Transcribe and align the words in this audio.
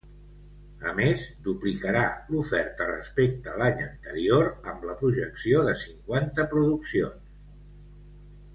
A 0.91 0.93
més, 0.99 1.25
duplicarà 1.47 2.01
l'oferta 2.35 2.87
respecte 2.91 3.53
l'any 3.61 3.83
anterior 3.89 4.49
amb 4.73 4.89
la 4.93 4.97
projecció 5.05 5.63
de 5.69 5.77
cinquanta 5.85 6.47
produccions. 6.57 7.39